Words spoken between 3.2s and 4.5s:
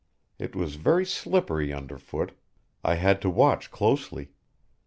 to watch closely.